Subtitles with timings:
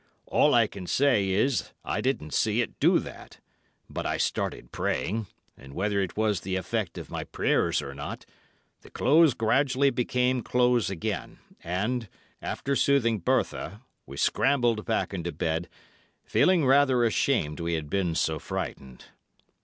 [0.25, 3.39] "All I can say is I didn't see it do that,
[3.87, 8.25] but I started praying, and whether it was the effect of my prayers or not,
[8.81, 12.09] the clothes gradually became clothes again, and,
[12.41, 15.69] after soothing Bertha, we scrambled back into bed,
[16.25, 19.05] feeling rather ashamed we had been so frightened.